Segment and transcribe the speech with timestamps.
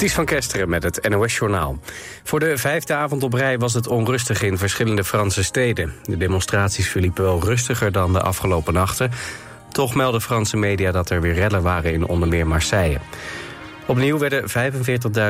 [0.00, 1.78] Ties van Kesteren met het NOS-journaal.
[2.22, 5.92] Voor de vijfde avond op rij was het onrustig in verschillende Franse steden.
[6.04, 9.10] De demonstraties verliepen wel rustiger dan de afgelopen nachten.
[9.72, 12.98] Toch melden Franse media dat er weer rellen waren in onder meer Marseille.
[13.86, 14.42] Opnieuw werden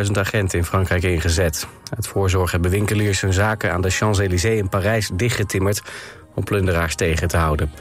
[0.06, 1.66] 45.000 agenten in Frankrijk ingezet.
[1.94, 5.82] Uit voorzorg hebben winkeliers hun zaken aan de Champs-Élysées in Parijs dichtgetimmerd...
[6.34, 7.72] om plunderaars tegen te houden.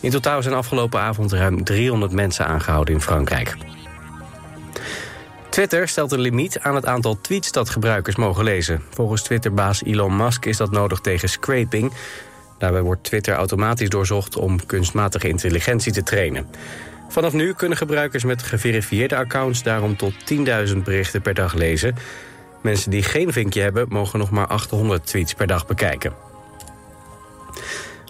[0.00, 3.56] In totaal zijn afgelopen avond ruim 300 mensen aangehouden in Frankrijk.
[5.54, 8.82] Twitter stelt een limiet aan het aantal tweets dat gebruikers mogen lezen.
[8.90, 11.92] Volgens Twitterbaas Elon Musk is dat nodig tegen scraping.
[12.58, 16.46] Daarbij wordt Twitter automatisch doorzocht om kunstmatige intelligentie te trainen.
[17.08, 20.12] Vanaf nu kunnen gebruikers met geverifieerde accounts daarom tot
[20.68, 21.94] 10.000 berichten per dag lezen.
[22.62, 26.33] Mensen die geen vinkje hebben mogen nog maar 800 tweets per dag bekijken.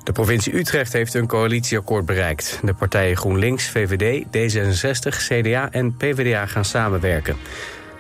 [0.05, 2.59] De provincie Utrecht heeft een coalitieakkoord bereikt.
[2.63, 7.37] De partijen GroenLinks, VVD, D66, CDA en PvdA gaan samenwerken.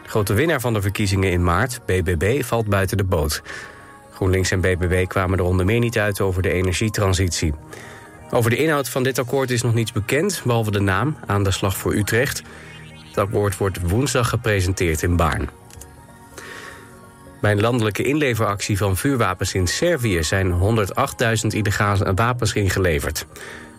[0.03, 3.43] De grote winnaar van de verkiezingen in maart, BBB, valt buiten de boot.
[4.13, 7.55] GroenLinks en BBB kwamen er onder meer niet uit over de energietransitie.
[8.31, 11.51] Over de inhoud van dit akkoord is nog niets bekend, behalve de naam, aan de
[11.51, 12.43] slag voor Utrecht.
[13.07, 15.49] Het akkoord wordt woensdag gepresenteerd in Baarn.
[17.45, 20.23] Bij een landelijke inleveractie van vuurwapens in Servië...
[20.23, 23.27] zijn 108.000 illegale wapens ingeleverd.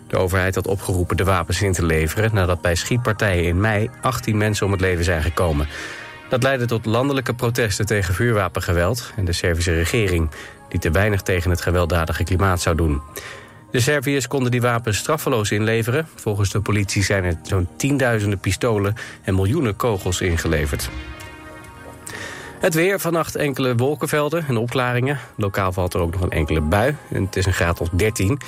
[0.08, 2.34] De overheid had opgeroepen de wapens in te leveren...
[2.34, 5.68] nadat bij schietpartijen in mei 18 mensen om het leven zijn gekomen.
[6.30, 9.14] Dat leidde tot landelijke protesten tegen vuurwapengeweld...
[9.16, 10.30] en de Servische regering,
[10.70, 13.02] die te weinig tegen het gewelddadige klimaat zou doen.
[13.72, 16.08] De Serviërs konden die wapens straffeloos inleveren.
[16.16, 20.90] Volgens de politie zijn er zo'n tienduizenden pistolen en miljoenen kogels ingeleverd.
[22.66, 25.20] Het weer, vannacht enkele wolkenvelden en opklaringen.
[25.36, 26.96] Lokaal valt er ook nog een enkele bui.
[27.12, 28.40] En het is een graad of 13.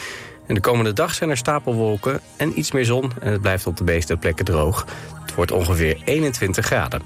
[0.47, 3.11] En de komende dag zijn er stapelwolken en iets meer zon.
[3.19, 4.85] En het blijft op de meeste plekken droog.
[5.21, 7.01] Het wordt ongeveer 21 graden.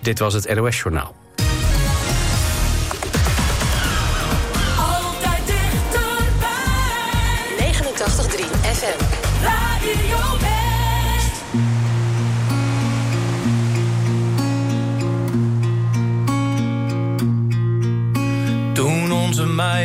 [0.00, 1.14] Dit was het NOS Journaal.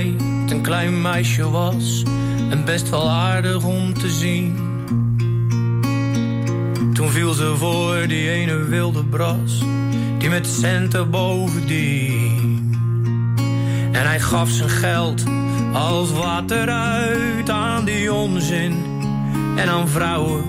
[0.04, 2.04] Meid een klein meisje was
[2.50, 4.56] en best wel aardig om te zien.
[6.94, 9.64] Toen viel ze voor die ene wilde bras,
[10.18, 12.76] die met centen bovendien.
[13.92, 15.24] En hij gaf zijn geld
[15.74, 18.86] als water uit aan die onzin
[19.56, 20.44] en aan vrouwen.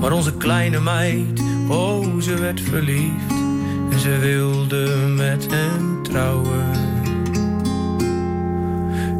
[0.00, 3.32] Maar onze kleine meid, oh ze werd verliefd
[3.90, 6.91] en ze wilde met hem trouwen.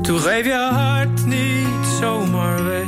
[0.02, 2.86] Toen geef je hart niet zomaar weg.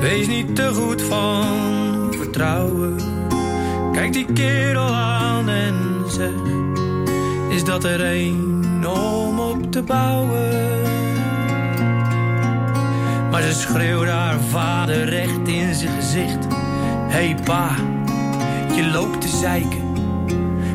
[0.00, 2.96] Wees niet te goed van vertrouwen.
[3.92, 6.32] Kijk die kerel aan en zeg:
[7.50, 10.82] Is dat er een om op te bouwen?
[13.30, 16.46] Maar ze schreeuwde haar vader recht in zijn gezicht:
[17.08, 17.70] Hey pa,
[18.74, 19.82] je loopt te zeiken.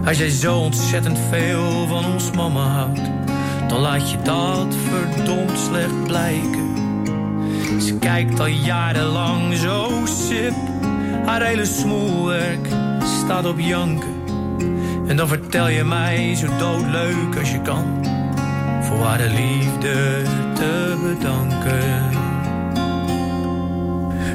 [0.05, 3.18] Als jij zo ontzettend veel van ons mama houdt
[3.69, 6.67] dan laat je dat verdomd slecht blijken.
[7.81, 10.53] Ze kijkt al jarenlang zo sip,
[11.25, 12.67] haar hele smoelwerk
[13.03, 14.13] staat op janken.
[15.07, 18.05] En dan vertel je mij zo doodleuk als je kan,
[18.81, 20.21] voor haar de liefde
[20.53, 22.17] te bedanken.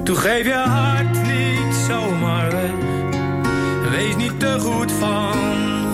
[0.05, 5.34] Toen geef je hart niet zomaar weg, wees niet te goed van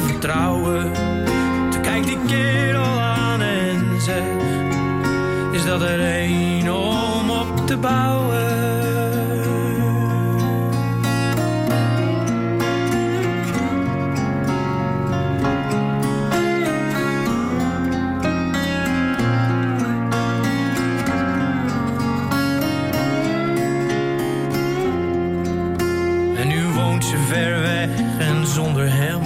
[0.06, 1.09] vertrouwen.
[5.70, 8.48] Dat er een om op te bouwen?
[26.36, 27.88] En nu woont ze ver weg
[28.18, 29.20] en zonder hem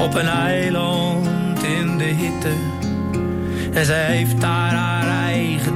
[0.00, 2.52] op een eiland in de hitte.
[3.72, 5.01] En zij heeft daar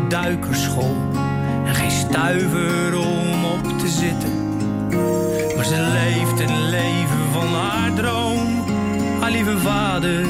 [0.09, 0.97] duikerschool
[1.67, 4.59] en geen stuiver om op te zitten.
[5.57, 8.65] Maar ze leeft het leven van haar droom.
[9.21, 10.21] Haar lieve vader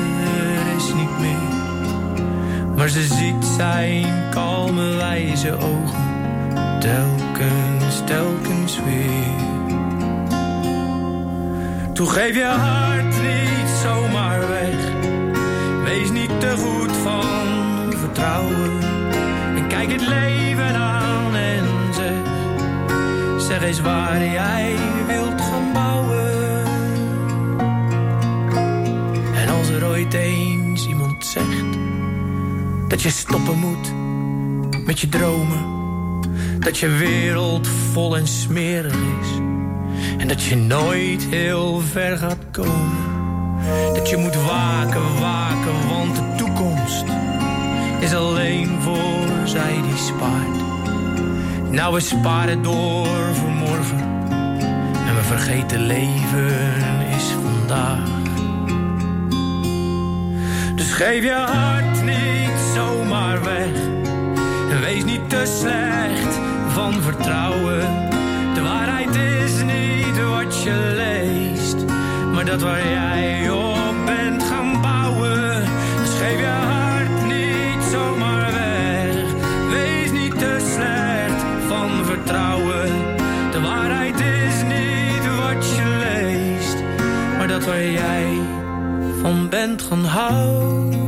[0.76, 1.54] is niet meer.
[2.76, 6.06] Maar ze ziet zijn kalme wijze ogen
[6.80, 9.44] telkens, telkens weer.
[11.92, 14.92] Toen geef je hart niet zomaar weg.
[15.84, 18.95] Wees niet te goed van vertrouwen.
[19.86, 22.12] En kijk het leven aan en zeg.
[23.38, 26.26] Zeg eens waar jij wilt gaan bouwen.
[30.12, 31.78] eens iemand zegt
[32.88, 33.92] dat je stoppen moet
[34.86, 35.74] met je dromen.
[36.58, 39.28] Dat je wereld vol en smerig is.
[40.18, 42.96] En dat je nooit heel ver gaat komen.
[43.94, 47.25] Dat je moet waken, waken, want de toekomst
[47.98, 50.64] is alleen voor zij die spaart.
[51.70, 53.98] Nou, we sparen door voor morgen.
[55.06, 58.08] En we vergeten leven is vandaag.
[60.74, 63.74] Dus geef je hart niet zomaar weg.
[64.70, 67.80] En wees niet te slecht van vertrouwen.
[68.54, 71.76] De waarheid is niet wat je leest,
[72.32, 73.85] maar dat waar jij op
[87.66, 88.38] waar jij
[89.22, 91.04] van bent gaan houden.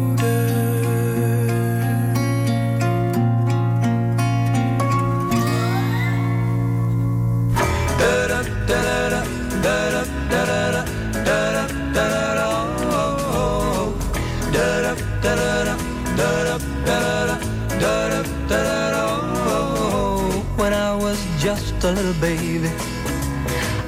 [20.57, 22.69] When I was just a little baby,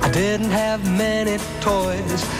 [0.03, 2.40] I didn't have many toys.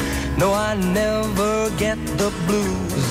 [0.41, 3.07] No, I never get the blues.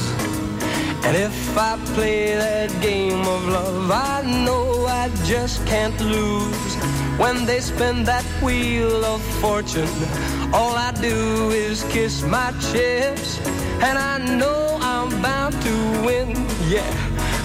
[1.07, 6.75] And if I play that game of love, I know I just can't lose.
[7.23, 9.95] When they spin that wheel of fortune,
[10.53, 13.39] all I do is kiss my chips.
[13.81, 15.75] And I know I'm bound to
[16.05, 16.31] win,
[16.67, 16.93] yeah.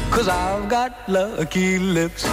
[0.09, 2.25] Cause I've got lucky lips.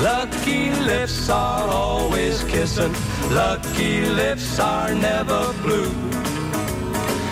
[0.00, 2.94] Lucky lips are always kissing.
[3.30, 6.19] Lucky lips are never blue.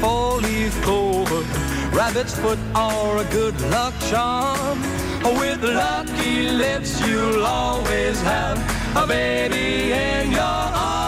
[0.00, 1.42] four-leaf clover,
[1.96, 4.80] rabbit's foot, or a good luck charm.
[5.40, 8.58] With lucky lips, you'll always have
[8.96, 11.07] a baby in your arms.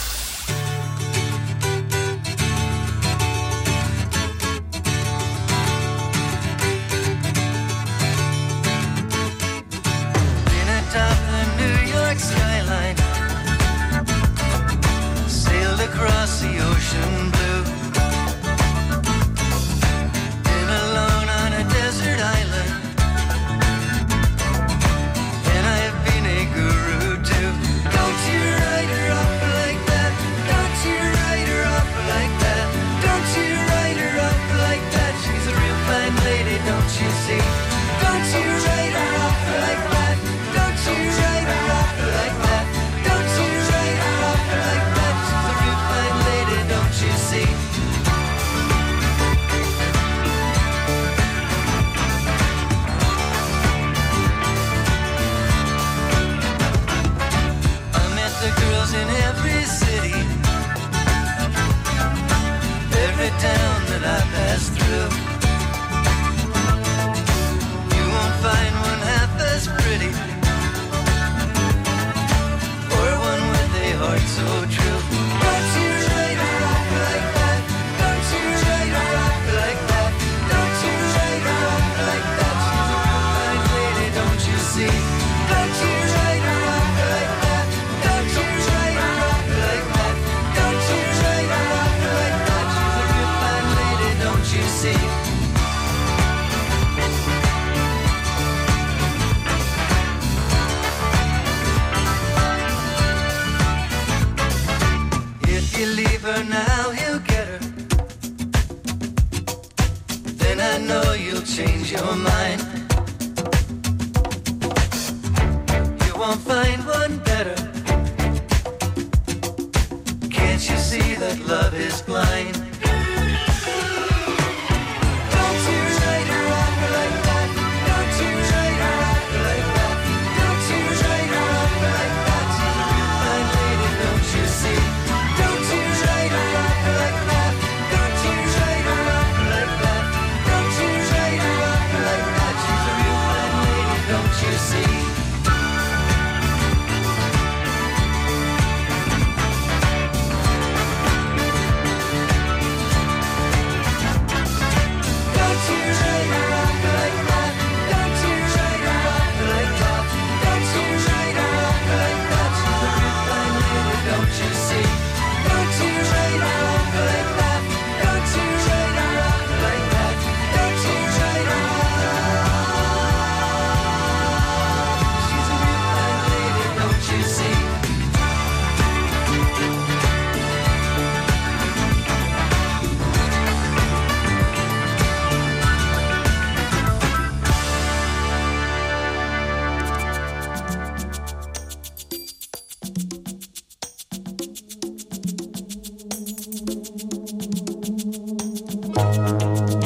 [199.01, 199.80] Música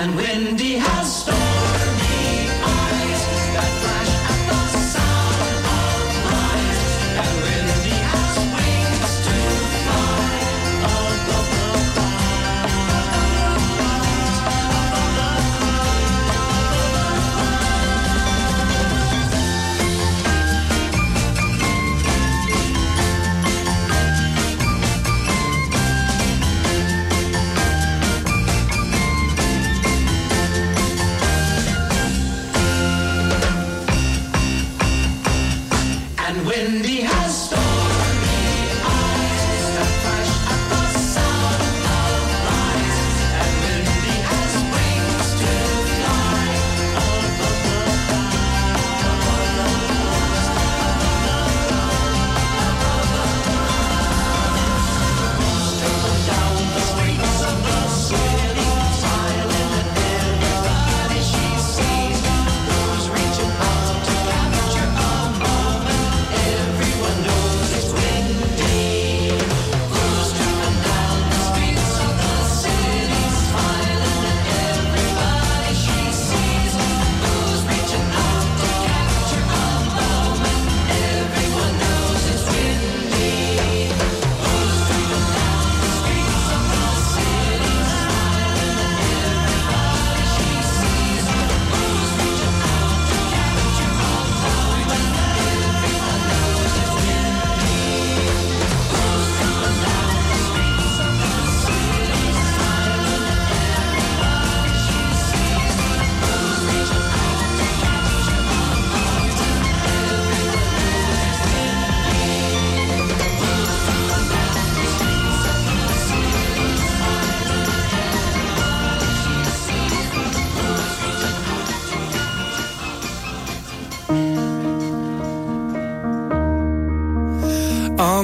[0.00, 0.67] and windy.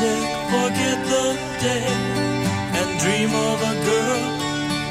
[0.00, 1.24] Forget the
[1.60, 1.84] day
[2.78, 4.22] and dream of a girl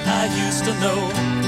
[0.05, 1.39] I used to know.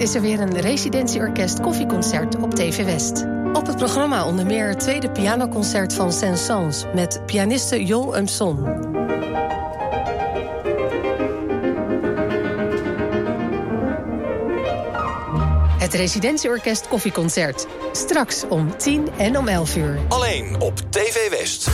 [0.00, 3.24] Is er weer een residentieorkest koffieconcert op TV West.
[3.52, 6.84] Op het programma onder meer het tweede pianoconcert van Saint-Saëns...
[6.94, 8.64] met pianiste Jo Umson.
[15.78, 17.66] Het residentieorkest koffieconcert.
[17.92, 19.98] Straks om 10 en om 11 uur.
[20.08, 21.68] Alleen op TV West.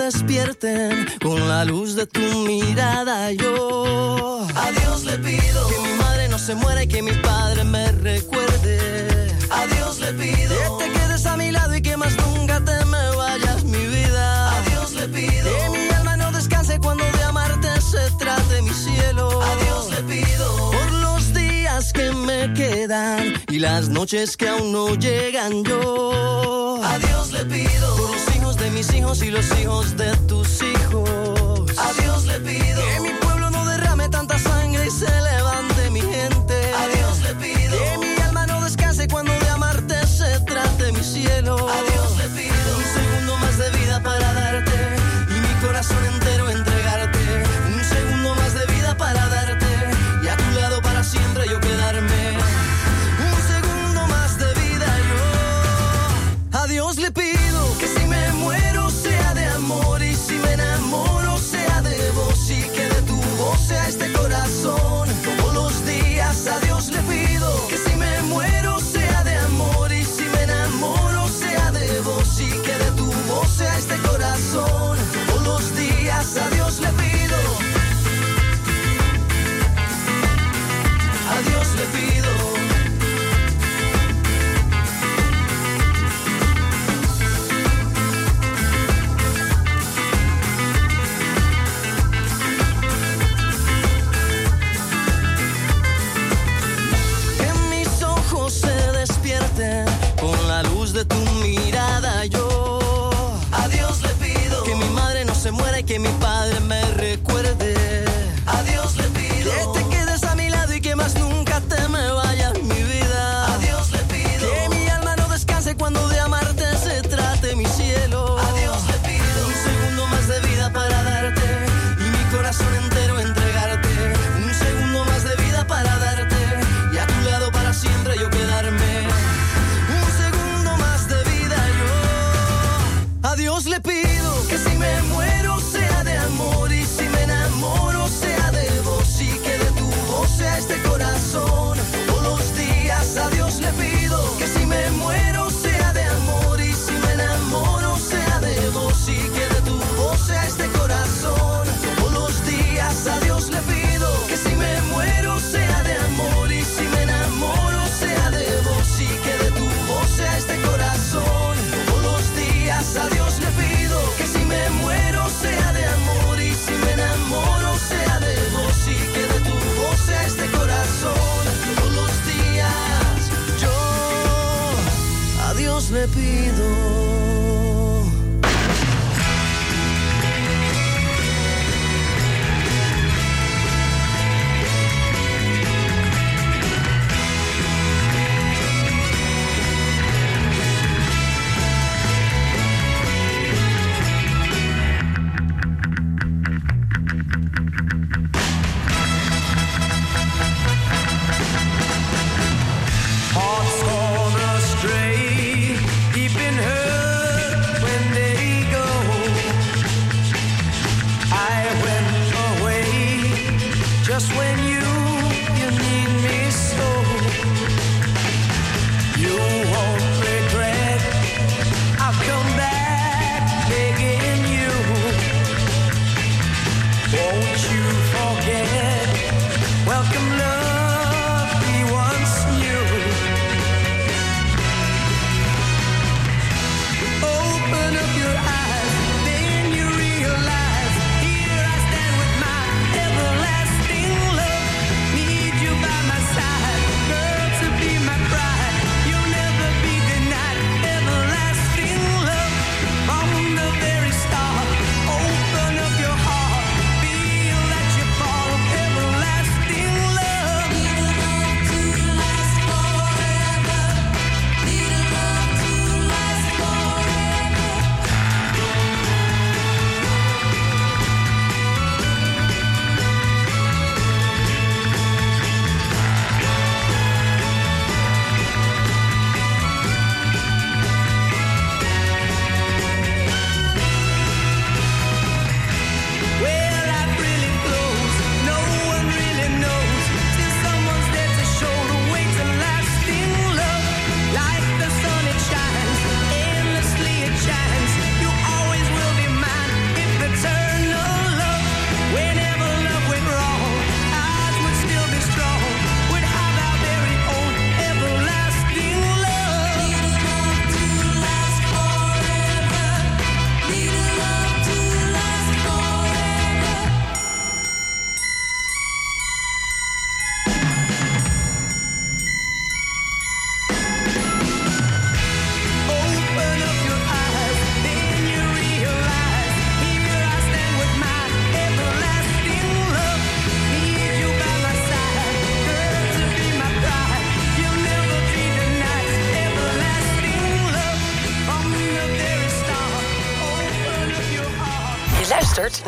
[0.00, 3.32] Despierten con la luz de tu mirada.
[3.32, 7.64] Yo a Dios le pido que mi madre no se muera y que mi padre
[7.64, 8.78] me recuerde.
[9.50, 12.84] A Dios le pido que te quedes a mi lado y que más nunca te
[12.86, 14.56] me vayas, mi vida.
[14.56, 18.70] A Dios le pido que mi alma no descanse cuando de amarte se trate mi
[18.70, 19.42] cielo.
[19.42, 24.72] A Dios le pido por los días que me quedan y las noches que aún
[24.72, 26.80] no llegan yo.
[26.82, 28.19] A Dios le pido
[28.60, 31.78] de mis hijos y los hijos de tus hijos.
[31.78, 36.00] A Dios le pido que mi pueblo no derrame tanta sangre y se levante mi
[36.00, 36.54] gente.
[36.74, 41.02] A Dios le pido que mi alma no descanse cuando de amarte se trate mi
[41.02, 41.56] cielo.
[41.56, 41.99] A Dios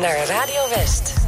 [0.03, 1.22] naar Radio West.